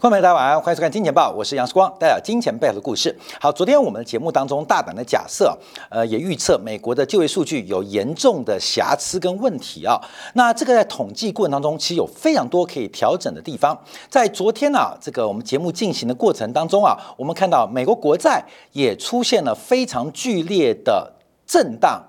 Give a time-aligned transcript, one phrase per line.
[0.00, 3.12] 观众朋友大家晚安，欢迎收看《金钱报》，我是杨世光，带来金钱背后的故事。
[3.40, 5.58] 好，昨天我们的节目当中大胆的假设，
[5.90, 10.00] 呃，也预测美国的就业数据有严重的瑕疵跟问题啊。
[10.34, 13.76] 那这个在统计过程当中，其实有非常多可以调整的地方。
[14.08, 18.40] 在昨天呢，这个我们节目进行的过程当中啊，我们看到美国国债
[18.70, 21.12] 也出现了非常剧烈的
[21.44, 22.00] 震荡。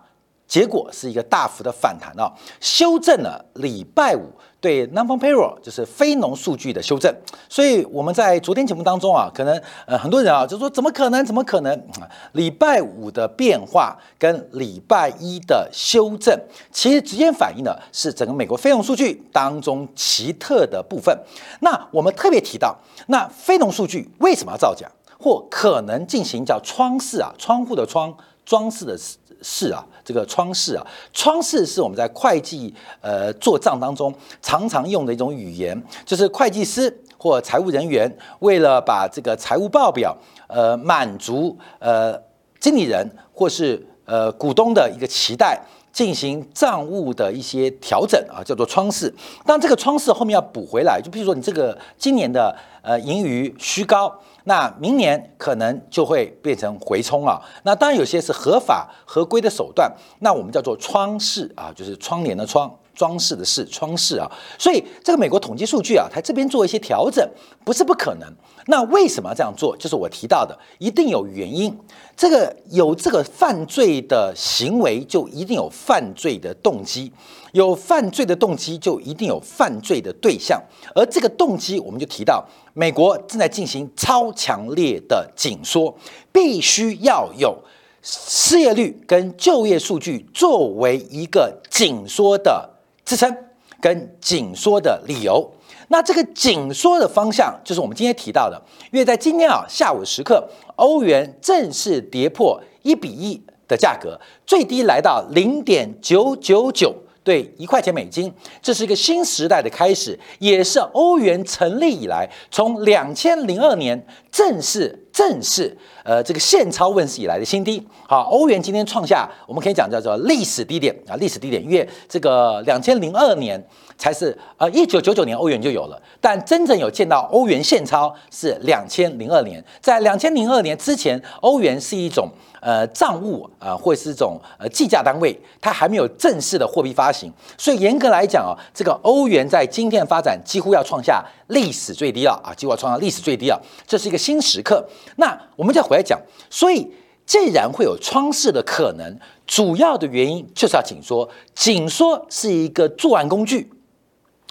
[0.50, 4.24] 结果是一个大幅的反弹啊，修正了礼拜五
[4.60, 7.14] 对 non payroll 就是非农数据的修正。
[7.48, 11.24] 所以我们在昨天节目当中啊，可能呃很多人啊就说怎么可能？
[11.24, 11.88] 怎么可能？
[12.34, 16.38] 礼拜五的变化跟礼拜一的修正，
[16.72, 21.16] 其实直接反映的是整个美国非农数据当中奇特的部分。
[21.62, 22.76] 那我们特别提到，
[23.08, 28.12] 那非农数据为什么要造假，或可能进行叫窗式啊，窗户的窗，
[28.44, 28.98] 装饰的
[29.42, 29.86] 式啊。
[30.04, 40.18] 这个窗式啊，窗式是我们在会计呃做账当中常常用的一种语言，就是会计师或财务人员为了把这个财务报表
[40.48, 42.20] 呃满足呃
[42.60, 45.62] 经理人或是呃股东的一个期待，
[46.00, 49.14] 进行账务的一些调整啊，叫做窗式。
[49.46, 54.10] 当这个窗式后面要补回来，就比如说你这个今年的呃盈余虚高。
[54.46, 57.42] 那明年可能就会变成回冲啊。
[57.64, 64.30] 那当然有些是合法合规的手段，那我们叫做窗式啊，就是窗帘的窗，装饰的饰，窗式啊。
[64.58, 67.26] 所以这个美国统计数据啊，它这边做一些调整，
[67.64, 68.28] 不是不可能。
[68.66, 69.76] 那为什么要这样做？
[69.78, 71.74] 就是我提到的，一定有原因。
[72.18, 77.10] 这个有这个犯罪的行为，就一定有犯罪的动机。
[77.54, 80.62] 有犯罪的动机，就一定有犯罪的对象。
[80.94, 85.96] 而这个动机，我们就提到，美国正在进行超强烈的紧缩，
[86.32, 87.58] 必须要有
[88.04, 92.70] 失业率跟就业数据作为一个紧缩的
[93.10, 93.36] 支撑
[93.82, 95.52] 跟紧缩的理由。
[95.88, 106.94] 那这个紧缩的方向，就是我们今天提到的，因为在今天啊下午时刻，欧元正式跌破一比一的价格，最低来到零点九九九。
[107.22, 108.32] 对一块钱美金，
[108.62, 117.86] 这是一个新时代的开始，也是欧元成立以来，从两千零二年正式正是呃这个现钞问世以来的新低。
[118.08, 123.62] 好，欧元今天创下我们可以讲叫做历史低点啊，历史低点，因为这个两千零二年
[123.98, 132.30] 才是呃一九九九年欧元就有了，但真正有见到欧元现钞是两千零二年，在两千零二年之前，欧元是一种。
[132.62, 144.86] 呃，账务啊，或是这种呃计价单位，它还没有正式的货币发行，所以严格来讲啊，这个欧元在今天的发展几乎要创下历史最低了啊，几乎要创下历史最低了，这是一个新时刻。
[145.16, 146.92] 那我们再回来讲，所以
[147.26, 153.72] 既然会有窗式的可能，主要的原因就是要紧缩，紧缩是一个作案工具，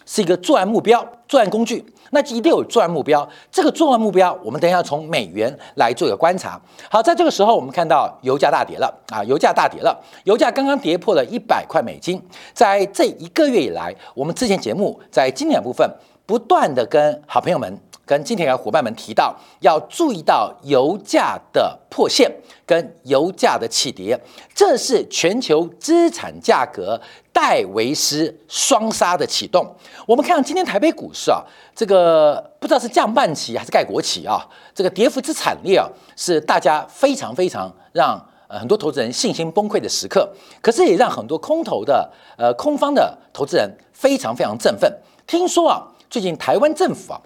[0.08, 1.84] 是一个作案目标，作案工具。
[2.10, 6.58] 那一定有作案目标，这个作案目标，我们等一下从美元来做一个观察。
[6.90, 8.90] 好，在这个时候，我们看到油价大跌了。
[9.12, 11.22] 啊，油价大跌了，油价刚刚跌破了。
[11.26, 12.18] 一百块美金。
[12.54, 15.86] 在这一个月以来，我们之前节目在经典部分
[16.24, 17.78] 不断的跟好朋友们。
[18.08, 22.32] 跟今天的伙伴们提到，要注意到油价的破线
[22.64, 24.18] 跟油价的起跌，
[24.54, 26.98] 这是全球资产价格
[27.34, 29.76] 戴维斯双杀的启动。
[30.06, 31.44] 我们看今天台北股市啊，
[31.76, 34.40] 这个不知道是降半旗还是盖国旗啊，
[34.74, 35.86] 这个跌幅之惨烈啊，
[36.16, 40.26] 是大家非常非常让很多投资人信心崩溃的时刻。
[40.62, 44.90] 可是也让很多空头的呃空方的投资人非常非常振奋。
[45.26, 47.20] 听说啊，最近台湾政府啊。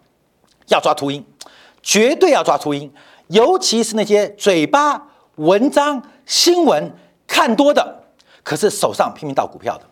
[0.72, 1.24] 要抓秃鹰，
[1.82, 2.90] 绝对要抓秃鹰，
[3.28, 6.90] 尤其是那些嘴巴、文章、新闻
[7.26, 8.02] 看多的，
[8.42, 9.84] 可是手上拼命倒股票的，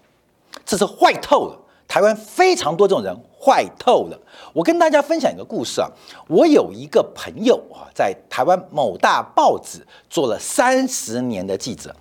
[0.64, 1.56] 这是坏透了。
[1.86, 4.18] 台湾非常多这种人，坏透了。
[4.52, 5.88] 我跟大家分享一个故事啊，
[6.28, 11.92] 我有一个朋友啊，在台湾某大报纸做了三十年的记者，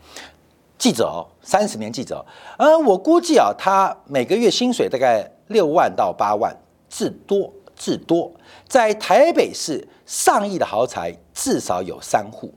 [0.77, 2.23] 记者哦，三十年记者，
[2.59, 6.55] 呃，我估计啊，他每个月薪水大概六万到八万，
[6.87, 7.51] 至多。
[7.79, 8.29] 至多
[8.67, 12.53] 在台北市上亿的豪宅至少有三户，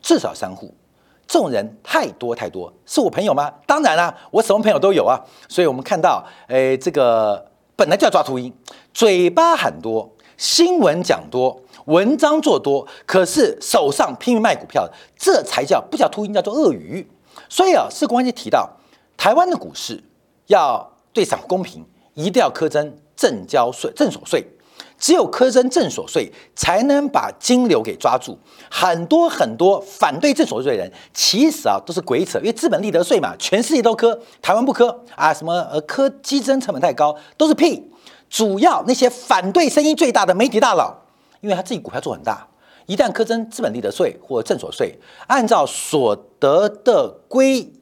[0.00, 0.74] 至少三户，
[1.26, 3.52] 这种人太多太多，是我朋友吗？
[3.66, 5.20] 当然啦，我什么朋友都有啊。
[5.48, 7.46] 所以我们看到，诶，这个
[7.76, 8.50] 本来就要抓秃鹰，
[8.94, 17.06] 嘴巴喊多，新闻讲多，文章做多，可是手上拼命卖股票，这才叫不叫秃鹰，叫做鳄鱼。
[17.50, 18.68] 所以啊，是关键提到
[19.18, 20.02] 台湾的股市
[20.46, 21.84] 要对散户公平，
[22.14, 22.96] 一定要苛征。
[23.22, 24.44] 正交税、正所税，
[24.98, 28.36] 只有苛征正所税，才能把金流给抓住。
[28.68, 37.88] 很多很多反对正所税的人，其实啊都是鬼扯，因为资本利得税嘛，全世界都科，台湾不科啊，什么呃科基征成本太高，都是屁。
[38.28, 40.92] 主要那些反对声音最大的媒体大佬，
[41.42, 42.48] 因为他自己股票做很大，
[42.86, 44.98] 一旦苛征资本利得税或正所税，
[45.28, 47.72] 按照所得的归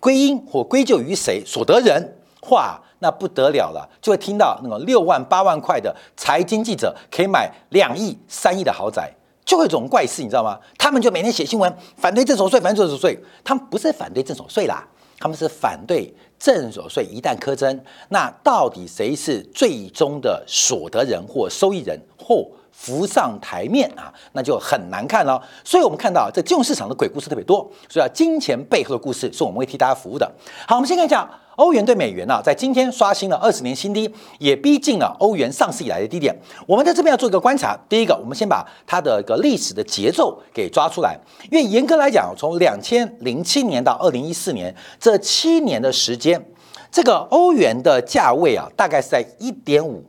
[0.00, 2.18] 归因或归咎于谁所得人，
[2.50, 9.12] 哇，那不得了了，就会听到那个六万八万块的财经记者可以买两亿三亿的豪宅，
[9.44, 10.58] 就会这种怪事，你知道吗？
[10.78, 14.86] 他们就每天写新闻反对正所税，反对正所税，他们不是反对正所税啦。
[15.16, 24.12] 他们是反对正所税一旦苛征，那到底谁是最终的所得人或受益人或浮上台面啊？
[24.32, 25.40] 那就很难看了。
[25.64, 30.30] 所以我们看到这金融市场的鬼故事特别多，所以啊，金钱背后的故事是我们会替大家服务的。
[30.66, 31.26] 好，我们先看一下
[31.56, 36.34] 欧元对美元呢，在今天刷新了二十年新低，也逼近了欧元上市以来的低点。
[36.66, 41.18] 我们在这边要做一个观察，第一个，我们先把它的一个历史的节奏给抓出来，
[41.50, 46.44] 因为严格来讲，从两千零七年到二零一四年这七年的时间，
[46.90, 50.02] 这个欧元的价位啊，大概是在一点五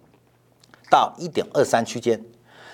[0.89, 2.19] 到一点二三区间。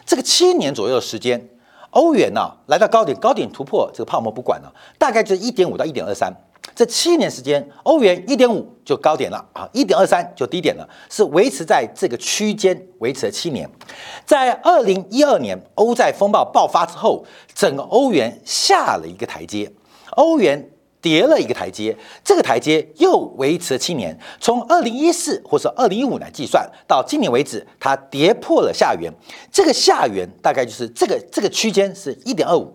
[0.05, 1.49] 这个七年左右的时间，
[1.91, 6.33] 欧元呢来到高点，高点突破这个泡沫不管了，大概就是一点五到一点二三。
[6.75, 13.69] 这七年时间，欧元一点五就高点了啊，一点二三就低点了，是维持在这个区间维持了七年。
[14.25, 19.71] 在二零一二年欧债风暴爆发之后，整个欧元下了一个台阶，
[20.11, 20.69] 欧元。
[21.01, 24.15] 跌了一个台阶，这个台阶又维持了七年。
[24.39, 29.11] 从二零一四或者二零一五来计算，到今年为止，它跌破了下缘。
[29.51, 32.71] 这个下缘大概就是这个这个区间是一点二五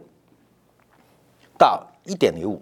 [1.56, 2.60] 到一点零五。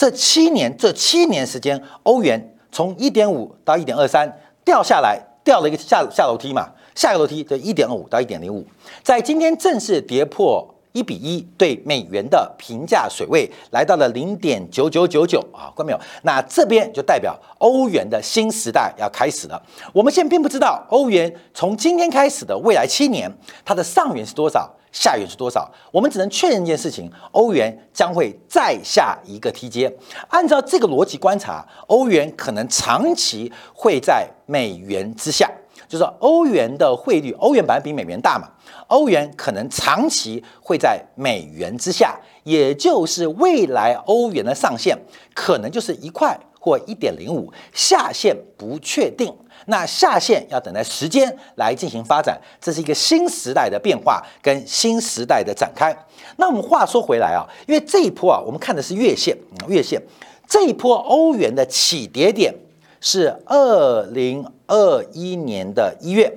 [0.00, 8.64] 这七年这七年时间，欧元从一点五到一点二三掉下来，掉了一个下下楼梯嘛，下个楼梯就一点二五到一点零五，
[9.02, 10.74] 在今天正式跌破。
[10.92, 16.00] 一比一对美元的平价水位来到了零点九九九九啊，关没有？
[16.22, 19.62] 那这边就代表欧元的新时代要开始了。
[19.92, 23.30] 我们现在并不知道欧元从今天开始的未来七年
[23.64, 25.70] 它的上缘是多少，下缘是多少。
[25.92, 29.92] 我们只能确认一件事情：欧元将会再下一个梯阶。
[30.28, 35.50] 按照这个逻辑观察，欧元可能长期会在美元之下。
[35.88, 38.48] 就是欧元的汇率，欧元版比美元大嘛，
[38.86, 44.96] 欧元可能长期会在美元之下，也就是未来欧元的上限
[45.34, 49.36] 可能就是一块或一点零五，下限不确定，
[49.70, 55.96] 那下限要等待时间来进行发展，这是一个新时代的变化跟新时代的展开。
[56.36, 59.34] 那我们话说回来啊，因为这一波啊，我们看的是月线，
[59.68, 60.02] 月线
[60.46, 62.54] 这一波欧元的起跌点。
[63.02, 66.30] 是二零二一年的一月，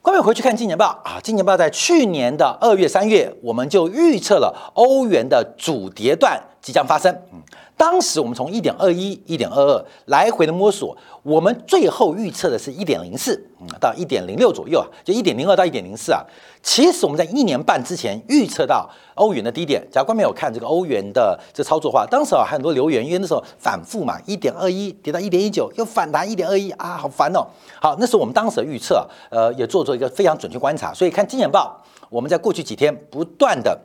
[0.00, 7.12] 各位回去看今年报啊，今年报在去年的二月、三月，我们就预测了欧元的主跌段即将发生。
[7.32, 7.42] 嗯，
[7.80, 16.22] 当时我们从一点二一、一点二二来回的摸索，我们最后预测的是一点零四，嗯，到一点零六左右啊，就一点零二到一点零四啊。
[16.62, 27.40] 其实我们在一年半之前预测到欧元的低点，假如观众有看这个欧元的这操作话，当时啊很多留言，因为那时候反复嘛，一点二一跌到一点一九，又反弹一点二一啊，好烦哦。
[27.80, 30.92] 好，那是我们当时的预测，呃，也做出一个非常准确观察。
[30.92, 33.80] 所以看金钱报，我们在过去几天不断的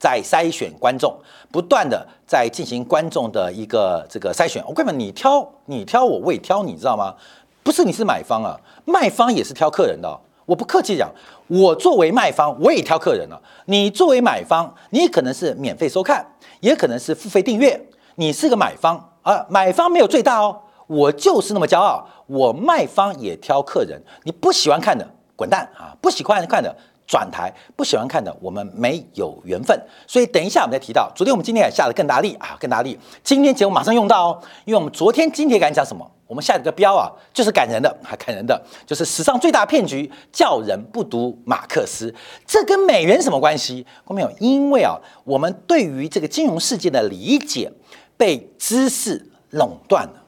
[0.00, 1.14] 在筛选观众，
[1.52, 4.64] 不断的在进行观众的一个这个筛选。
[4.66, 7.14] 我根本你挑你挑我，我也挑你，知道吗？
[7.62, 10.18] 不是你是买方啊，卖方也是挑客人的。
[10.46, 11.08] 我不客气讲，
[11.46, 13.40] 我作为卖方，我也挑客人了。
[13.66, 16.26] 你作为买方，你可能是免费收看，
[16.60, 17.80] 也可能是付费订阅。
[18.16, 20.58] 你是个买方啊，买方没有最大哦。
[20.86, 24.02] 我就是那么骄傲，我卖方也挑客人。
[24.24, 25.94] 你不喜欢看的，滚蛋啊！
[26.00, 26.74] 不喜欢看的。
[27.10, 29.76] 转台不喜欢看的，我们没有缘分。
[30.06, 32.96] 所以等一下我们再提到，昨天我们今天也下了更大力啊，更大力。
[33.24, 36.08] 今天节目马上用到哦，因为我们昨天今天敢讲什么？
[36.28, 42.14] 我们下一个标啊，就是感人的，还感人的，就是史上最大骗局，叫人不读马克思。
[42.46, 43.84] 这跟美元什么关系？
[44.06, 44.30] 看没有？
[44.38, 47.72] 因为啊，我们对于这个金融世界的理解
[48.16, 50.19] 被知识垄断了，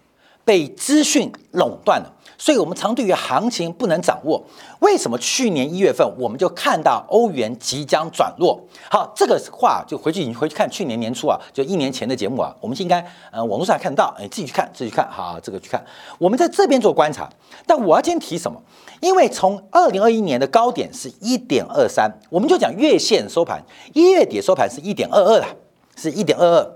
[0.45, 2.13] 被资讯垄断了。
[2.39, 4.43] 所以，我们常对于行情不能掌握。
[4.81, 8.61] 为什么去年一月份我们就看到欧元即将转弱？
[8.91, 12.99] 好，这个话就回去你回去看去年年初啊，就一年前的节目啊，我们应该
[13.31, 15.85] 呃网络上看到，哎，自己去看，自己去看，好，这个去看。
[16.19, 17.31] 我们在这边做观察，
[17.65, 18.61] 但我要今天提什么？
[19.01, 25.47] 因为从二零二一年的高点是一点二三，我们就讲月线收盘，一月底收盘是一点二二了，
[25.95, 26.73] 是一点二二，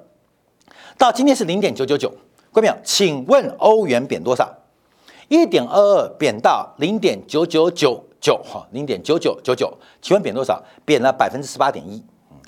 [0.97, 2.13] 到今天是零点九九九，
[2.57, 4.51] 各位朋友，请问欧元贬多少？
[5.29, 10.65] 一点二二贬到零点九九九，九哈，零点九九九九，请问贬多少？
[10.87, 12.03] 贬了百分之十八点一。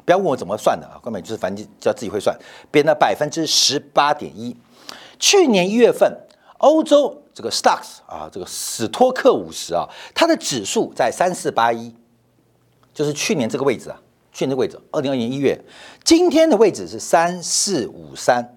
[0.07, 2.35] 不要问我怎么算的啊，根本就是反正只要自己会算，
[2.71, 4.57] 贬了百分之十八点一。
[5.19, 6.11] 去年一月份，
[6.57, 11.95] 欧洲这个 stocks 啊，这个史托克五十啊，它的指数在三四八一，
[12.95, 14.01] 就是去年这个位置啊，
[14.33, 15.63] 去年这个位置，二零二年一月，
[16.03, 18.57] 今天的位置是三四五三，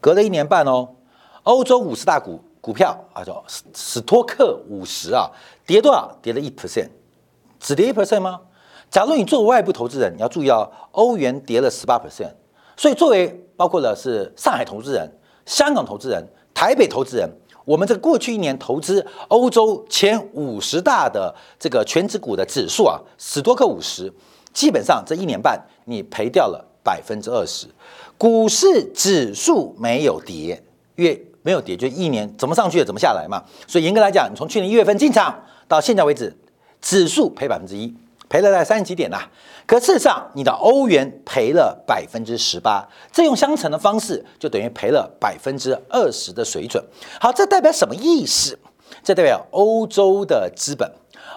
[0.00, 0.88] 隔了一年半哦。
[1.44, 5.30] 欧洲五十大股股票啊，叫史史托克五十啊，
[5.66, 6.14] 跌多少？
[6.20, 6.90] 跌了一 percent，
[7.58, 8.40] 只跌一 percent 吗？
[8.90, 12.32] 假如你作为外部投资人，你要注意哦，欧元跌了十八 percent，
[12.76, 15.10] 所以作为包括了是上海投资人、
[15.46, 17.30] 香港投资人、台北投资人，
[17.64, 24.12] 我们这过去一年投资欧洲前五十大的这个全指股的指数啊，史托克五十，
[24.52, 27.66] 基本上这一年半你赔掉了百分之二十，
[28.16, 30.62] 股市指数没有跌，
[30.96, 36.36] 因为没有跌，就一年怎么上去怎么下来嘛，所以严格来讲，你从去年一月份进场到现在为止，
[36.80, 37.94] 指数赔百分之一。
[38.30, 39.22] 赔了在三十几点呐，
[39.64, 46.84] 可事实上你的欧元赔了百分之十八，这用相乘的方式就等于赔了百分之二十的水准。
[47.18, 48.58] 好，这代表什么意思？
[49.02, 50.92] 这代表欧洲的资本、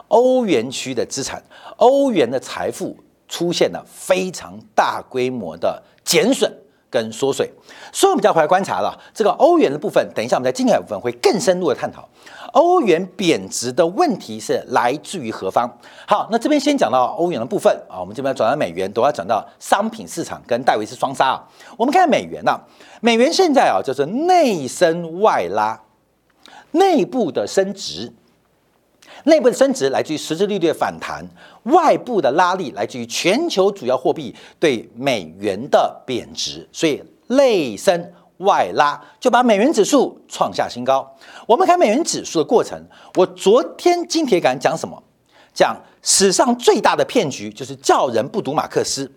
[0.09, 1.41] 欧元区的资产、
[1.77, 2.97] 欧元的财富
[3.31, 6.53] 出现了非常大规模的减损。
[6.91, 7.49] 跟缩水，
[7.93, 8.93] 所以我们就要回来观察了。
[9.13, 12.05] 这个欧元的部分，等一下我们在经济部分会更深入的探讨。
[12.51, 15.71] 欧元贬值的问题是来自于何方？
[16.05, 21.47] 好，那这边先讲到欧元的部分啊，我们这边转到美元，都要转到商品市场跟戴维斯双杀啊。
[21.77, 22.59] 我们看美元呐，
[22.99, 25.79] 美元现在啊就是内升外拉，
[26.71, 28.11] 内部的升值。
[29.25, 31.25] 内部的升值来自于实质利率的反弹，
[31.63, 41.07] 外部的拉力来自于全球主要货币对美元的贬值，所以内升外拉就把美元指数创下新高。
[41.45, 42.81] 我们看美元指数的过程，
[43.15, 45.01] 我昨天金铁杆讲什么？
[45.53, 49.11] 讲史上最大的骗局就是叫人不读马克思，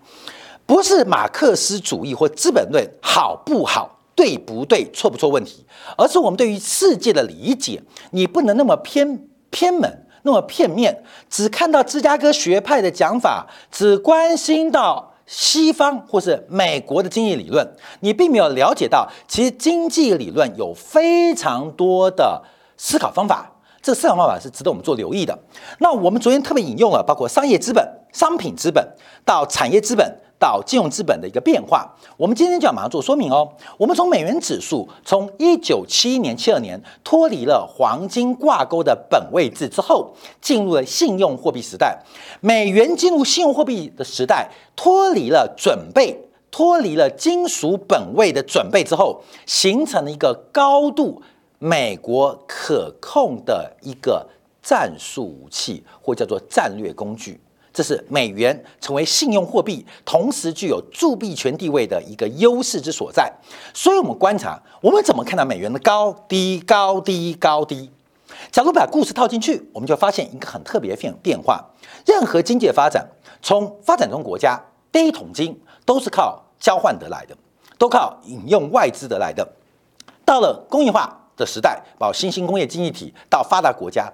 [0.66, 5.64] 不是马克思主义或资本论好不好、对不对、错不错问题，
[5.96, 7.80] 而是我们对于世界的理解，
[8.10, 9.28] 你不能那么偏。
[9.54, 17.64] 偏门那么片面，只看到芝加哥学派的讲法，只关心到西方或是美国的经济理论，
[18.00, 22.42] 你并没有了解到，其实经济理论有非常多的
[22.76, 25.38] 思考方法，这个思考方法是值得我们做留意的。
[25.78, 28.84] 那我们昨天特别引用了，包括商业资本、商品资本
[29.24, 30.20] 到产业资本。
[30.38, 33.48] 到金融资本的一个变化，我们今天就要马上做说明哦。
[33.78, 42.02] 我们从美元指数从一九七一年、七二年脱离了黄金挂钩的本位制之后，进入了信用货币时代。
[42.40, 51.22] 美元进入信用货币的时代，脱离了准备、脱离了金属本位的准备之后，形成了一个高度
[51.58, 54.28] 美国可控的一个
[54.62, 57.40] 战术武器，或叫做战略工具。
[57.74, 63.30] 这是美元成为信用货币，同时具有铸币权地位的一个优势之所在。
[63.74, 67.90] 所以，我们观察，我们怎么看到美元的高低、高低、高低？
[68.52, 71.64] 假如把故事套进去，我们就发现一个很特别的变变化。
[72.06, 73.04] 任何经济发展，
[73.42, 74.56] 从发展中国家
[74.92, 77.36] 第一桶金都是靠交换得来的，
[77.76, 79.44] 都靠引用外资得来的。
[80.24, 84.08] 到了工业化的时代，包括新兴工业经济体到发达国家，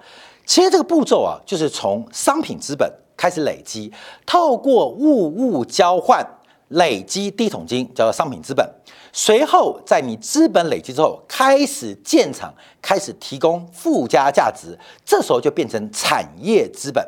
[0.46, 2.90] 其实这个步骤啊，就是从商品资本。
[3.20, 3.92] 开始累积，
[4.24, 6.26] 透过物物交换
[6.68, 8.66] 累积第一桶金，叫做商品资本。
[9.12, 17.06] 随后，在你资本累积之后，开始建厂，开始提供附加价值，这时候就变成产业资本。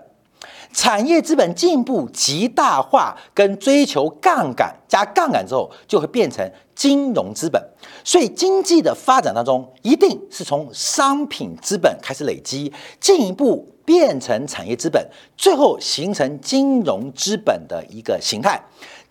[0.74, 7.62] 产业资本进一步极大化，跟追求杠杆加杠杆之后，就会变成金融资本。
[8.04, 18.60] 所以，经济的发展当中，一定是从商品资本开始累积，进一步变成产业资本，最后形成金融资本的一个形态。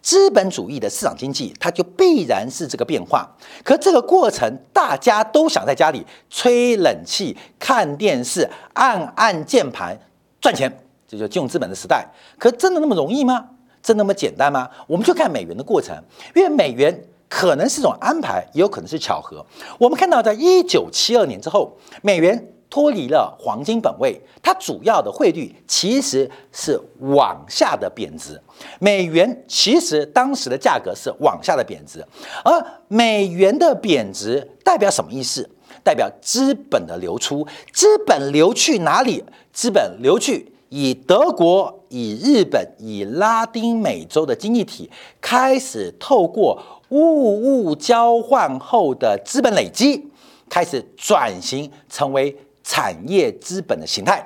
[0.01, 3.29] 资本主义的市场经济，它就必然是这个变化。
[3.63, 9.95] 可这个过程，大家都想在家里吹冷气、看电视、按按键盘
[10.39, 10.75] 赚钱。
[11.07, 12.07] 这就金融资本的时代，
[12.39, 13.45] 可真的那么容易吗？
[13.83, 14.69] 真那么简单吗？
[14.87, 15.95] 我们就看美元的过程，
[16.33, 19.45] 因为美元可能是一种安排，也有可能是巧合。
[19.77, 28.41] 我们看到，在一九七二年之后，美元脱离了黄金本位，它主要的汇率其实是往下的贬值。
[28.79, 32.03] 美元其实当时的价格是往下的贬值，
[32.43, 35.47] 而美元的贬值代表什么意思？
[35.83, 39.23] 代表资本的流出，资本流去哪里？
[39.51, 40.53] 资本流去。
[40.69, 46.57] 以德国、以日本、以拉丁美洲的经济体开始透过
[46.89, 50.09] 物物交换后的资本累积，
[50.49, 54.25] 开始转型成为产业资本的形态。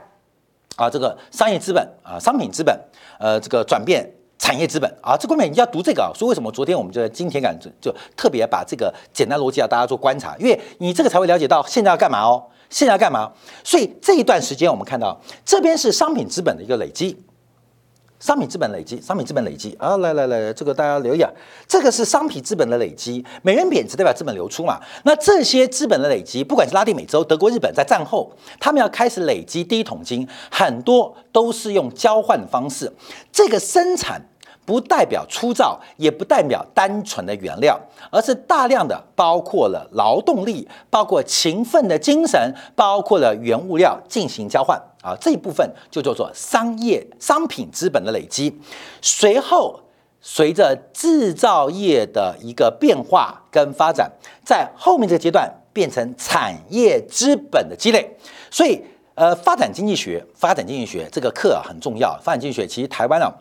[0.75, 2.77] 啊，这个商业资本啊，商品资本，
[3.17, 4.05] 呃，这个转变
[4.37, 6.11] 产业资本啊，这后面你要读这个啊。
[6.13, 13.31] 所以为什么昨天我们就在今天感就特别把这个简单逻辑啊大家做观察，因为你这个才会了解到现在要干嘛哦，现在要干嘛。
[13.63, 17.17] 所以这一段时间我们看到这边是商品资本的一个累积。
[18.19, 21.29] 商品资本累积，商品资本累积啊，来来来，这个大家留意啊，
[21.67, 24.79] 这个是商品资本的累积，美元贬值代表资本流出嘛？
[25.03, 32.91] 那这些资本的累积，不管是拉丁美洲、德国、日本，在战后他们要开始累积第一桶金，很多都是用交换的方式，
[33.31, 34.21] 这个生产。
[34.65, 37.79] 不代表粗糙，也不代表单纯的原料，
[38.09, 48.59] 而是大量的包括了劳动力，包括勤奋的精神，包括了原物料进行交换啊，这一部分就叫做商业商品资本的累积。
[49.01, 49.79] 随后，
[50.19, 54.11] 随着制造业的一个变化跟发展，
[54.43, 58.17] 在后面这个阶段变成产业资本的积累。
[58.49, 58.81] 所以，
[59.13, 62.19] 呃，发展经济学，发展经济学这个课很重要。
[62.23, 63.31] 发展经济学其实台湾啊。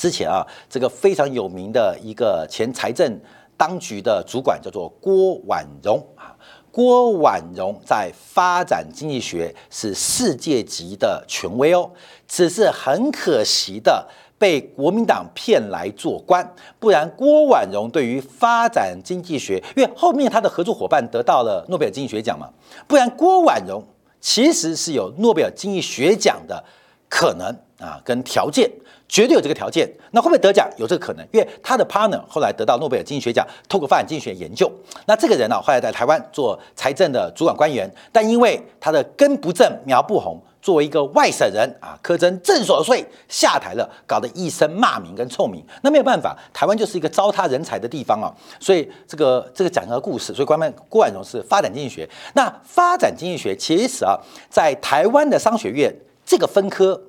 [0.00, 3.20] 之前啊，这个非常有名的一个前财政
[3.54, 6.34] 当局的主管叫做郭婉容啊，
[6.70, 11.90] 郭婉容在发展经济学是世界级的权威哦，
[12.26, 22.48] 只是很可惜的被国民党骗来做官，不然郭婉容对于发展经济学，因为后面他的合作伙伴得到了诺贝尔经济学奖嘛，
[22.88, 23.84] 不然郭婉容
[24.18, 26.64] 其实是有诺贝尔经济学奖的
[27.10, 28.70] 可能啊，跟条件。
[29.12, 30.70] 绝对有这个条件，那会不会得奖？
[30.76, 34.70] 有这个可能，因为他的 partner 后来得到诺贝尔经济学奖，透过发展经济学研究。
[35.06, 45.60] 那这个人呢，后来在台湾做财政的主管官员，但因为他的根不正苗不红，作为一个外省人啊，苛征正所税下台了，搞得一身骂名跟臭名。
[45.82, 48.32] 那没有办法，台湾就是一个糟蹋人才的地方啊。
[48.60, 52.08] 所以这个这个讲个故事，所以官们郭婉容是发展经济学。
[52.34, 54.16] 那发展经济学其实啊，
[54.48, 55.92] 在台湾的商学院
[56.24, 57.00] 这个分科。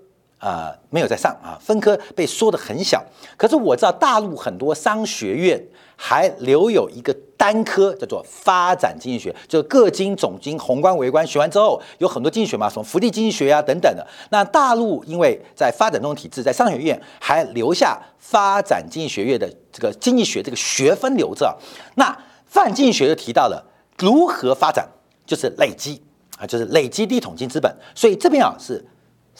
[0.43, 3.05] 呃，没有在上啊，分科被缩得很小。
[3.37, 5.63] 可是我知道大陆很多商学院
[5.95, 14.03] 还留有一个单科，叫做发展经济学，就是各经、总经、宏观、微观学完之后，有很多经济学嘛，什么福利经济学啊等等的。
[14.31, 21.55] 那大陆因为在发展中体制，在商学院还留下发展经济学院的这个经济学这个学分留着。
[21.97, 23.63] 那泛经济学就提到了
[23.99, 24.89] 如何发展，
[25.23, 26.01] 就是累积
[26.39, 27.71] 啊，就是累积第一桶金资本。
[27.93, 28.83] 所以这边啊是。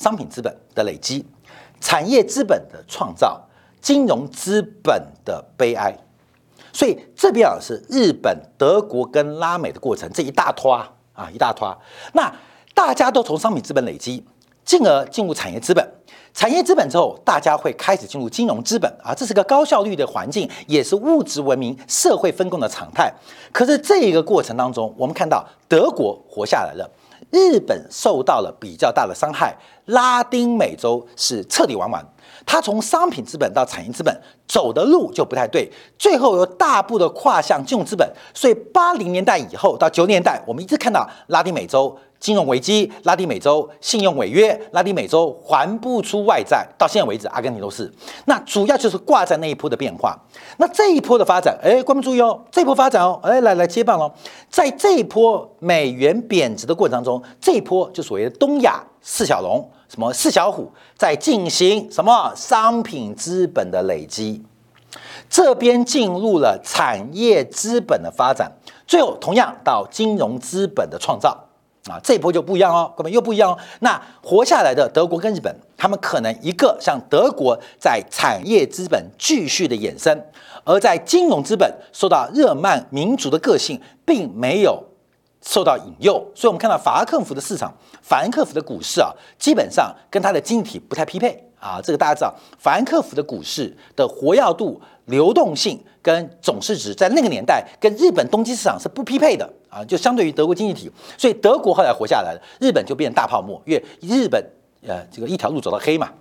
[0.02, 1.24] 商品资本的累积，
[1.80, 3.40] 产业资本的创造，
[3.80, 5.96] 金融资本的悲哀，
[6.74, 11.78] 所以这边啊是日本、德国跟拉美的过程，这一大坨啊啊，一大坨。
[12.14, 12.34] 那
[12.74, 14.26] 大家都从商品资本累积，
[14.66, 15.88] 进而进入产业资本，
[16.34, 23.14] 产业资本之后，大家会开始进入金融资本啊，这是个高效率的环境，也是物质文明社会分工的常态。
[23.52, 26.90] 可是这一个过程当中，我们看到德国活下来了。
[27.32, 32.06] 日本受到了比较大的伤害，拉丁美洲是彻底玩完。
[32.46, 38.08] 它从商品资本到产业资本走的路就不太对，最后又大步的跨向金融资本。
[38.34, 41.98] 所以八零年代以后到九年代，我们一直看到拉丁美洲。
[42.22, 47.92] 金融危机，拉丁美洲信用违约，拉丁美洲还不出外债，到现在为止，阿根廷都是。
[48.26, 50.16] 那主要就是挂在那一波的变化。
[50.58, 54.12] 那这一波的发展，哎，观众注意哦，这一波发展哦，哎，来来接棒喽。
[54.52, 64.44] 在这一波美元贬值的过程当中，这一波就所谓的东亚四小龙，什么四小虎，在进行什么商品资本的累积，
[65.28, 68.52] 这边进入了产业资本的发展，
[68.86, 71.48] 最后同样到金融资本的创造。
[71.88, 73.58] 啊，这一波就不一样哦，根本又不一样哦。
[73.80, 80.24] 那活下来的德国跟日本，他们可能一个像德国在产业资本继续的衍生，
[80.64, 84.84] 而在金融资本受到日耳曼民族的个性，并没有
[85.42, 91.82] 受到引诱，所以我们看到法兰克福的市场，法兰克福的股市啊，基本上跟它的经济体不太匹配啊。
[91.84, 94.80] 这个大家知道，法兰克福的股市的活跃度。
[95.06, 104.46] 流动性跟总市值在那个年代跟日本东京市场是不匹配的啊，就相对于德国经济体，所以德国后来活下来了，日本就变大泡沫，因为日本
[104.86, 106.12] 呃这个一条路走到黑嘛，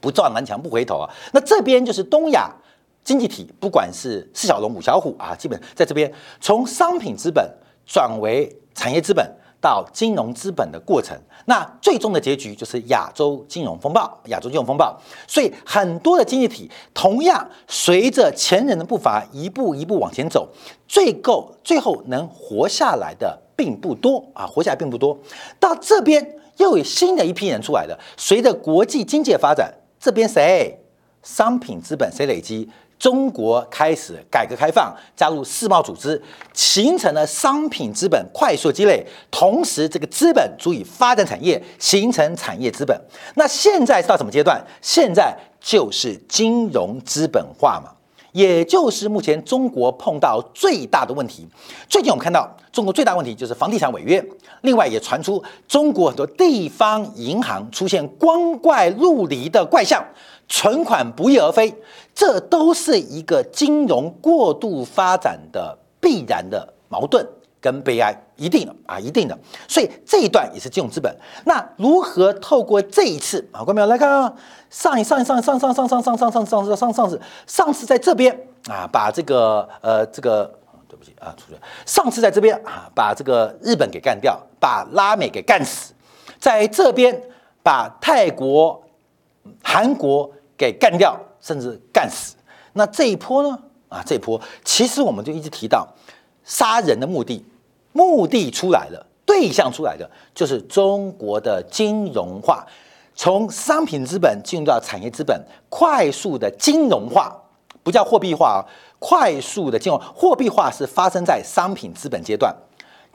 [0.00, 1.10] 不撞南墙不回头啊。
[1.32, 2.50] 那这边就是东亚
[3.02, 7.44] 经济体，不管是四小龙五小虎啊，基本在这边从商品资本
[7.84, 9.30] 转为产业资本。
[9.60, 11.16] 到金融资本的过程，
[11.46, 14.20] 那最终的结局就是亚洲金融风暴。
[14.26, 20.48] 亚洲金融风暴，所以很多的经济体同样随着前人的步伐一步一步往前走，
[20.86, 25.18] 最够最后能活下来的并不多啊，活下来并不多。
[25.58, 30.78] 到这边又有新的一批人出来了，随着国际经济的发展，这边谁
[31.22, 32.68] 商品资本谁累积？
[32.98, 36.20] 中国开始改革开放，加入世贸组织，
[36.54, 42.98] 形成了商品资本快速积累，同时这个资本足以发展产业，形成产业资本。
[43.34, 44.60] 那现在是到什么阶段？
[44.80, 47.90] 现在就是金融资本化嘛，
[48.32, 51.46] 也就是目前中国碰到最大的问题。
[51.88, 54.24] 最近我们看到中国最大问题就是房地产违约，
[54.62, 60.02] 另外也传出中国很多地方银行出现光怪陆离的怪象。
[60.48, 61.74] 存款不翼而飞，
[62.14, 67.26] 这都是一个金融过度发展的必然的矛盾
[67.60, 69.36] 跟悲哀，一定的啊，一定的。
[69.66, 71.14] 所以这一段也是金融资本。
[71.44, 74.32] 那如何透过这一次啊，观众朋友来看啊，
[74.70, 78.32] 上一上一上上上上上上上上上上上上次上次在这边
[78.68, 80.44] 啊，把这个呃这个
[80.88, 85.92] 对不起啊，出去上次在这边啊，把这个日本给干掉，把拉美给干死，
[86.38, 87.20] 在这边
[87.64, 88.80] 把泰国、
[89.62, 90.30] 韩国。
[90.58, 92.34] 给干掉，甚至干死。
[92.72, 93.58] 那这一波呢？
[93.90, 95.86] 啊，这一波其实我们就一直提到，
[96.44, 97.44] 杀人的目的，
[97.92, 102.66] 目的出来了，对象出来的就是中国的金融化，
[103.14, 107.36] 从商品资本进入到产业资本，快速的金融化，
[107.82, 108.64] 不叫货币化啊，
[108.98, 112.56] 快速的金融货币化是发生在商品资本阶段，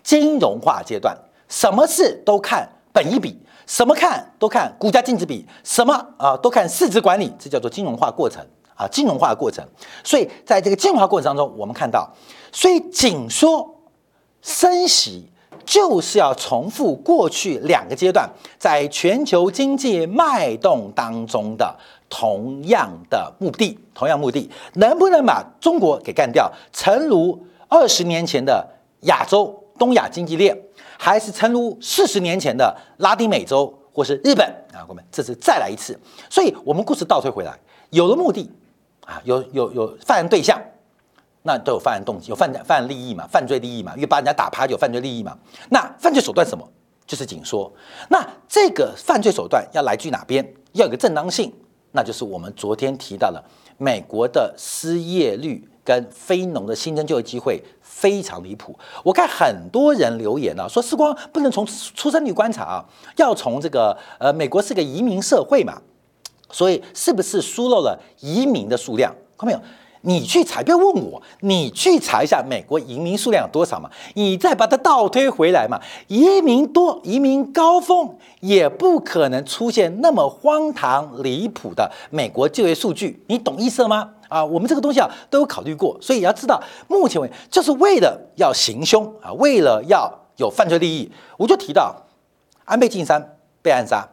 [0.03, 1.17] 金融化阶段，
[1.49, 3.35] 什么事都看本一笔。
[3.71, 9.65] 什么看都看股价净值比，什么啊都看市值管理，这叫做金融化过程啊，金融化的过程。
[10.03, 12.11] 所以在这个金融化过程当中，我们看到，
[12.51, 13.73] 所以紧缩
[14.41, 15.31] 升息
[15.63, 18.29] 就是要重复过去两个阶段
[18.59, 21.73] 在全球经济脉动当中的
[22.09, 28.67] 同样的目的，同样目的，能不能把中国给干掉，诚如二十年前的
[29.03, 30.61] 亚洲东亚经济链。
[31.03, 37.59] 还是诚如四十年前的拉丁美洲或是日本啊，我们这次再来一次，所以我们故事倒推回来，
[37.89, 38.47] 有了目的
[39.07, 40.61] 啊，有有有犯案对象，
[41.41, 45.35] 那都有犯案动机，有犯犯案利益嘛，犯罪利益嘛，因为把人家打趴就有犯罪利益嘛。
[45.71, 46.63] 那犯罪手段什么？
[47.07, 47.73] 就是紧缩。
[48.07, 50.47] 那这个犯罪手段要来自哪边？
[50.73, 51.51] 要有个正当性，
[51.93, 53.43] 那就是我们昨天提到了
[53.79, 57.61] 美国的失业率跟非农的新增就业机会。
[57.81, 61.63] 非常离谱，我看很多人留言啊，说时光不能从
[61.93, 62.85] 出生率观察啊，
[63.17, 65.79] 要从这个呃，美国是个移民社会嘛，
[66.49, 69.13] 所以是不是疏漏了移民的数量？
[69.37, 69.61] 看没有？
[70.03, 84.09] 你去查，不要问我，你去查一下美国移民数量有多少嘛，你再把它倒推回来嘛，移民多，移民高峰也不可能出现那么荒唐离谱的美国就业数据，你懂意思了吗？
[84.31, 91.93] 啊，我们这个东西啊都有考虑过，所以要知道，目前为止就是为了要行凶啊，为了要有犯罪利益，我就提到
[92.63, 94.07] 安倍晋三被暗杀，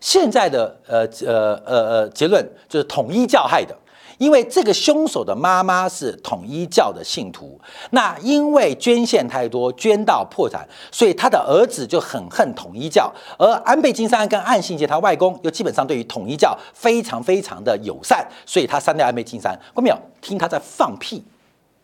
[0.00, 3.76] 现在的呃呃呃呃结论就是统一教害的。
[4.20, 7.58] 因为这个凶手的妈妈是统一教的信徒，
[7.92, 13.10] 那因为捐献太多，捐到破产，所以他的儿子就很恨统一教。
[13.38, 19.58] 而安倍晋三跟岸信介他外公又基本上对于统一教非常非常的友善，所以他删掉安倍晋三。
[19.72, 19.98] 关没有？
[20.20, 21.24] 听他在放屁。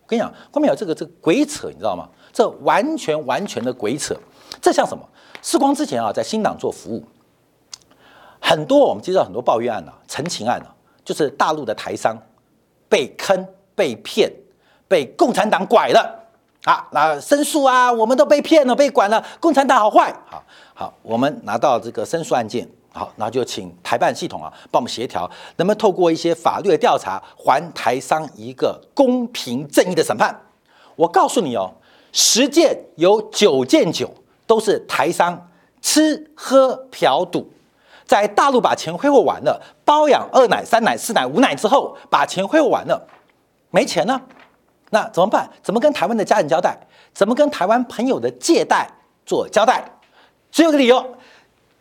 [0.03, 0.75] 我跟你讲，关没有？
[0.75, 2.07] 这个这个鬼扯，你知道吗？
[2.35, 4.15] 这完全完全的鬼扯。
[4.61, 5.03] 这像什么？
[5.41, 7.03] 世光之前啊，在新党做服务，
[8.39, 10.67] 很多我们接到很多抱怨案呢，陈情案呢。
[11.07, 12.19] 就是大陆的台商
[12.89, 14.31] 被坑、被骗、
[14.89, 16.27] 被共产党拐了
[16.65, 16.87] 啊！
[16.91, 20.13] 那申诉啊，我们都被骗了、被拐了，共产党好坏。
[20.27, 20.43] 好
[20.75, 30.37] 好，我们拿到这个申诉案件，好，那就请台办系统啊，帮我们协调，能不能透过一些法律的调查，还台商一个公平正义的审判？
[30.97, 31.73] 我告诉你哦，
[32.11, 34.11] 十件有九件九
[34.45, 35.49] 都是台商
[35.81, 37.49] 吃喝嫖赌。
[38.07, 43.07] 在大陆把钱挥霍完了，包养二奶、三奶、四奶、五奶之后，把钱挥霍完了，
[43.71, 44.21] 没钱呢，
[44.91, 45.51] 那怎么办？
[45.63, 46.79] 怎么跟台湾的家人交代？
[47.13, 48.89] 怎么跟台湾朋友的借贷
[49.25, 49.85] 做交代？
[50.53, 51.17] 只有个理由，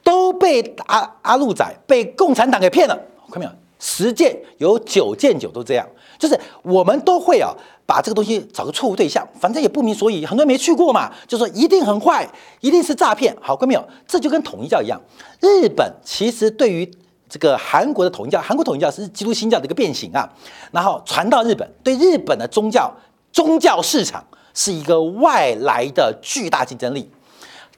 [0.04, 2.96] 都被阿阿路仔被共产党给骗了，
[3.32, 3.52] 看到没有？
[3.78, 7.54] 十件有九件九都这样，就是我们都会啊。
[7.88, 12.28] 把这个东西找个错误对象，反正也不明所以，很多人没去过嘛，就说一定很坏，
[12.60, 13.36] 一定是诈骗。
[13.40, 13.88] 好，各位没有？
[14.08, 15.00] 这就跟统一教一样。
[15.40, 16.92] 日本其实对于
[17.30, 20.28] 这个韩国的统一教，韩国统一教是基督新教的一个变形啊，
[20.72, 22.92] 然后传到日本，对日本的宗教
[23.32, 27.08] 宗教市场是一个外来的巨大竞争力，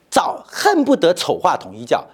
[0.10, 2.06] 早恨不得丑化统一教。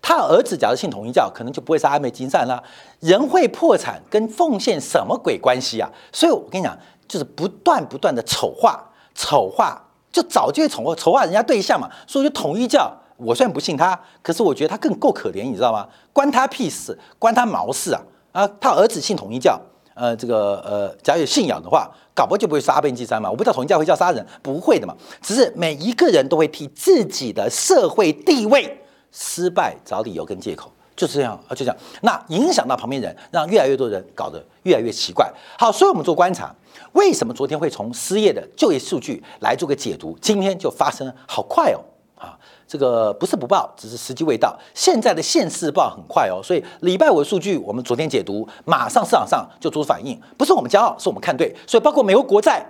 [0.00, 2.62] 他儿子假如信统一教，可能就不会是安倍晋三了。
[2.98, 5.88] 人会破产跟奉献什么鬼关系啊？
[6.12, 6.76] 所以我跟你讲。
[7.12, 8.82] 就是不断不断的丑化，
[9.14, 9.78] 丑化
[10.10, 11.86] 就早就会丑化丑化人家对象嘛。
[12.06, 15.86] 所以就统一教，我虽然不信他，可是我觉得他更够可怜，你知道吗？
[16.10, 18.02] 关他屁事，关他毛事啊！
[18.32, 19.60] 啊，他儿子信统一教
[19.92, 23.30] 呃，这个呃，假如有信仰的话，搞不好就不会杀变祭三嘛。
[23.30, 24.96] 我不知道统一教会叫杀人，不会的嘛。
[25.20, 31.76] 只是每一个人都会替自己的社会地位失败找理由跟借口，就是这样啊，就这样。
[32.02, 35.28] 那影响到旁边人，让越来越多人搞得越来越奇怪。
[35.58, 36.54] 好，所以我们做观察，
[36.92, 40.16] 为什么昨天会从失业的就业数据来做个解读？
[40.20, 41.80] 今天就发生好快哦。
[42.14, 42.38] 啊，
[42.68, 44.56] 这个不是不报，只是时机未到。
[44.74, 51.52] 现在的现世报很快哦，所以礼拜五的数据我们昨天解读，马上市场上就做出反应，不是我们骄傲，是我们看对。
[51.66, 52.64] 所以包括美国国债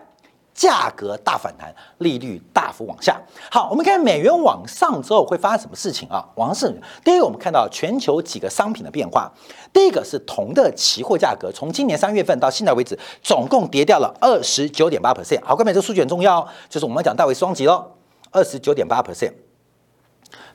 [0.54, 3.20] 价格大反弹，利率大幅往下。
[3.50, 6.28] 好，我们看美元往上之后会发生什么事情啊？
[6.34, 9.32] 往上是第一个，我们看到全球几个商品的变化。
[9.72, 15.42] 第一个是铜的期货价格，从今年三月份到现在为止，总共跌掉了二十九点八 percent。
[15.42, 17.92] 好，各位，这个数据很重要，就是我们讲大为双极喽。
[18.30, 19.32] 二十九点八 percent，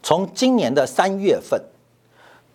[0.02, 1.62] 从今年的三月份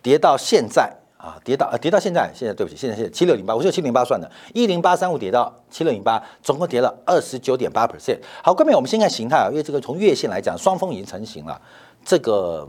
[0.01, 8.19] 跌到现在啊，跌到呃跌到现在，现在对不起，现在是七六零八，我就七零八算的，一零八三五跌到七六零八，总共跌了二十九点八 percent。
[8.43, 11.61] 好，各位，我们先看形态啊，因为这个从月线来讲，双峰已经成型了，
[12.03, 12.67] 这个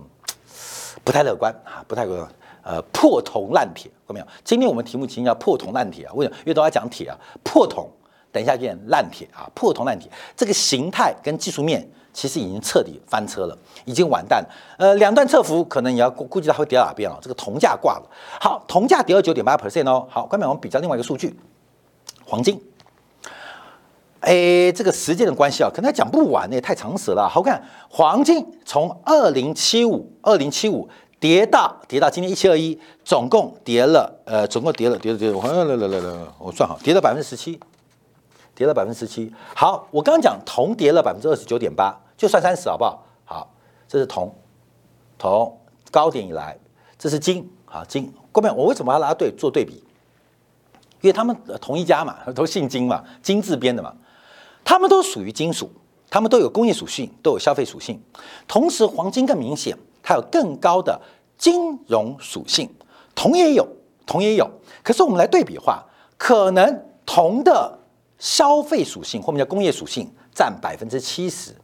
[1.02, 2.28] 不太乐观啊，不太乐观。
[2.62, 4.26] 呃，破铜烂铁，看到没有？
[4.44, 6.36] 今天我们题目其实叫破铜烂铁啊，为什么？
[6.38, 7.90] 因为都要讲铁啊，破铜，
[8.30, 11.84] 等一下见烂铁啊，破铜烂铁，这个形态跟技术面。
[12.14, 14.48] 其实已经彻底翻车了，已经完蛋了。
[14.79, 17.18] 呃，两段侧幅可能也要估估计它会跌到哪边哦。
[17.20, 18.09] 这个铜价挂了，
[18.40, 20.07] 好，铜价跌了九点八 percent 哦。
[20.09, 21.37] 好，下面我们比较另外一个数据，
[22.24, 22.59] 黄金。
[24.20, 27.29] 哎，这个时间的关系啊，可能讲不完呢，太长时了。
[27.29, 37.59] 好看，黄金从二零七五二零七五跌到跌到今天一七二一，总共跌了呃，总共跌了跌了跌了，我来来来来，我算好，跌了百分之十七，
[38.55, 39.31] 跌了百分之十七。
[39.55, 42.00] 好，我刚刚讲铜跌了百分之二十九点八。
[42.16, 43.05] 就算三十好不好？
[43.24, 43.55] 好，
[43.88, 44.35] 这是铜，
[45.18, 45.59] 铜
[45.90, 46.57] 高点以来，
[46.98, 48.12] 这是金，好金。
[48.33, 49.83] 后面我为什么要拉对做对比？
[51.00, 53.94] 因为他们同一家嘛，都姓金嘛，金字边的嘛，
[54.64, 55.70] 他们都属于金属，
[56.09, 58.03] 他们都有工业属性，都有消费属性。
[58.48, 61.00] 同时，黄金更明显，它有更高的
[61.37, 62.72] 金融属性，
[63.14, 63.68] 铜也有，
[64.07, 64.50] 铜也有。
[64.83, 65.85] 可是我们来对比的话，
[66.16, 67.79] 可能铜的
[68.18, 71.55] 消费属性或者叫工业属性占百分之七十。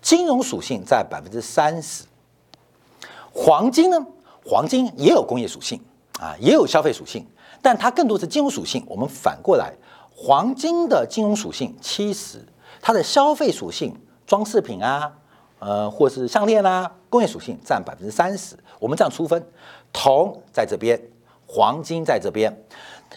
[0.00, 2.04] 金融属性在百分之三十，
[3.32, 4.06] 黄金呢？
[4.44, 5.80] 黄金也有工业属性
[6.20, 7.26] 啊，也有消费属性，
[7.60, 8.84] 但它更多是金融属性。
[8.86, 9.74] 我们反过来，
[10.14, 12.46] 黄金的金融属性七十，
[12.80, 15.12] 它的消费属性，装饰品啊，
[15.58, 18.56] 呃，或是项链啊，工业属性占百分之三十。
[18.78, 19.44] 我们这样粗分，
[19.92, 21.00] 铜在这边，
[21.44, 22.56] 黄金在这边，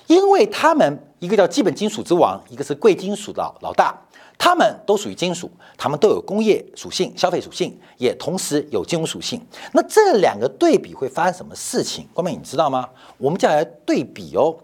[0.07, 3.95] 因为它们一个叫基本金属之王，一个是贵金属的老大。
[4.41, 9.45] 它们都属于金属，它们都有工业属性、消费属性，也同时有金融属性。
[9.73, 12.07] 那这两个对比会发生什么事情？
[12.13, 12.87] 光明，你知道吗？
[13.17, 14.55] 我们将来对比哦，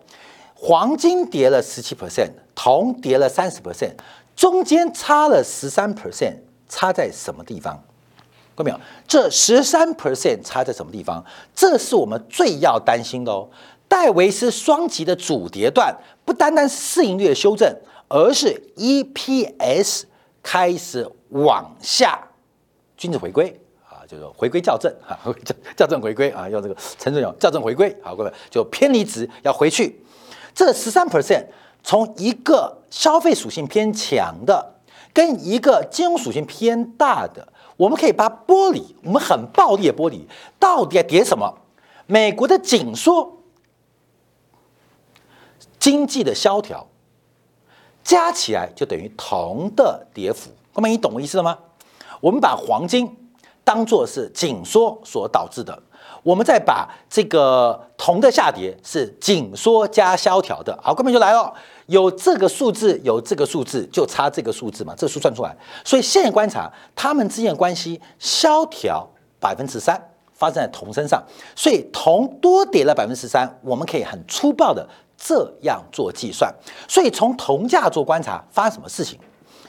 [0.53, 3.91] 黄金跌了十七 percent，铜跌了三十 percent，
[4.33, 6.37] 中间差了十三 percent，
[6.69, 7.73] 差在什么地方？
[8.55, 8.79] 看到没有？
[9.05, 11.21] 这十三 percent 差在什么地方？
[11.53, 13.49] 这是我们最要担心的哦。
[13.95, 17.73] 戴维斯双极的主跌段，不单单是市盈率的修正。
[18.07, 20.03] 而是 EPS
[20.43, 22.19] 开始往下
[22.95, 23.49] 均值回归
[23.83, 29.99] 啊，就是回归校正啊，校校正回归啊，用这个陈总用校正回归，好，各位就偏离值要回去。
[30.53, 31.45] 这十三 percent
[31.83, 34.75] 从一个消费属性偏强的，
[35.11, 40.27] 跟一个金融属性偏大的，我们可以把剥离，我们很暴力的剥离，
[40.59, 41.57] 到底要跌什么？
[42.05, 43.34] 美国的紧缩，
[45.85, 46.87] 经济的萧条。
[48.03, 51.55] 加起来就等于铜的跌幅，哥们，你懂我意思了吗？
[52.21, 53.15] 我们把黄金
[53.63, 55.79] 当做是紧缩所导致的，
[56.23, 61.53] 我们再把这个铜的下跌是紧缩加萧条的，好，哥们就来了，
[61.85, 69.07] 有这个数字，有这个数字，就差这个数字嘛，这数算出来，所以现在观察它们之间的关系，萧条
[69.39, 69.99] 百分之三
[70.33, 71.23] 发生在铜身上，
[71.55, 74.87] 所以铜多跌了百分之三，我们可以很粗暴的。
[75.17, 76.53] 这样做计算，
[76.87, 79.17] 所以从铜价做观察，发生什么事情，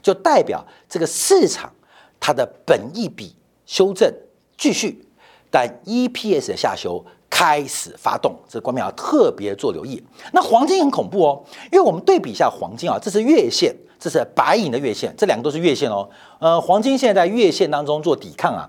[0.03, 1.73] 就代表这个市场
[2.19, 4.13] 它的本益比修正
[4.59, 5.07] 继续，
[5.51, 10.03] 但 EPS 的下修开始发动，这观众要特别做留意。
[10.33, 16.09] 那黄金很恐怖哦，因为我们对比一下黄金啊，这是月线，这是白银的月线，这两个都是月线哦。
[16.39, 18.69] 呃，黄金现在在月线当中做抵抗啊，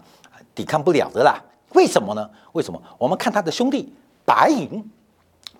[0.53, 1.41] 抵抗不了的啦。
[1.73, 2.29] 为什么呢？
[2.53, 2.81] 为什么？
[2.97, 3.91] 我们看它的兄弟
[4.23, 4.83] 白银。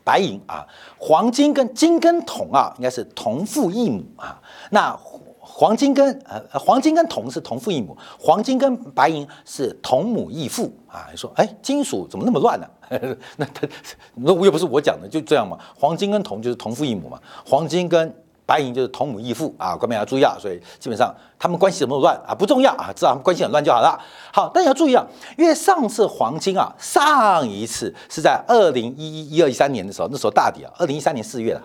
[0.08, 0.65] 白银啊，
[0.98, 4.39] 黄金跟金跟铜啊，应该是同父异母啊。
[4.72, 4.98] 那
[5.39, 11.08] 黄金跟呃黄金跟铜是同父异母，黄金跟白银是同母异父啊。
[11.12, 12.67] 你说，哎，金属怎么那么乱呢？
[13.36, 13.67] 那他
[14.15, 15.58] 那又不是我讲的，就这样嘛。
[15.78, 18.13] 黄金跟铜就是同父异母嘛，黄金跟
[18.47, 19.77] 白银就是同母异父啊。
[19.77, 23.99] 各位要注意啊，所以基本上他们关系怎么乱啊不重要啊，知道他们关系很乱就好了。
[24.33, 25.05] 好，但要注意啊，
[25.38, 31.62] 因为上次黄金啊，上一次是在二零一一一二一三年的时候，那时候大底啊，二零一三年四月了，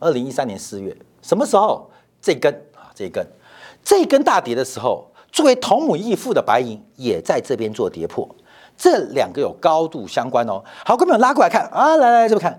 [0.00, 1.88] 二零一三年四月什么时候？
[2.20, 3.24] 这根啊，这根，
[3.84, 8.28] 这根大跌的时候，作为同母异父的白银也在这边做跌破，
[8.76, 10.60] 这两个有高度相关哦。
[10.84, 12.58] 好，各位拉过来看啊，来来这边看，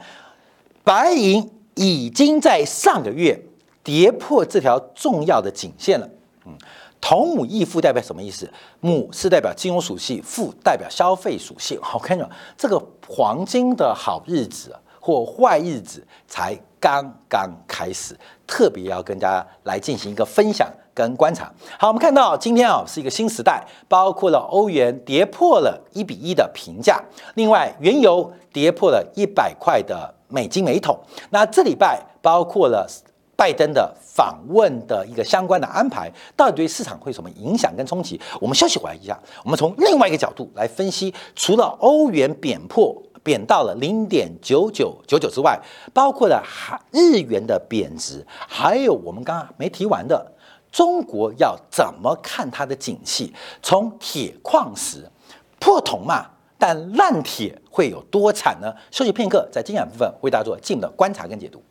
[0.86, 3.40] 白银已经在上个月
[3.82, 6.10] 跌破这条重要的颈线了。
[6.46, 6.52] 嗯，
[7.00, 8.52] 同母异父代表什么意思？
[8.82, 11.80] 母是代表金融属性，父代表消费属性。
[11.82, 16.60] 好，看到这个黄金的好日子或坏日子才。
[16.82, 21.52] 刚刚开始，特别要跟大家来进行一个分享跟观察。
[21.78, 27.04] 好，我们看到今天啊是一个新时代，包括了欧元跌破了一比一的评价，
[27.36, 30.98] 另外原油跌破了一百块的美金每桶。
[31.30, 32.88] 那这礼拜包括了
[33.36, 38.20] 拜登的访问的一个相关的安排，到底对市场会有什么影响跟冲击？
[38.40, 42.96] 我们休息回来一下，我们从另外一个角度来分析，除了欧元贬破。
[43.22, 45.60] 贬到了零点九九九九之外，
[45.94, 50.26] 包括了还日元的贬值，还有我们刚刚没提完的
[50.72, 53.32] 中国要怎么看它的景气？
[53.62, 55.06] 从铁矿石
[55.60, 56.28] 破铜嘛，
[56.60, 58.76] 但烂铁会有多惨呢？
[58.92, 61.64] 休息片刻，在精讲部分为大家做进一步的观察跟解读。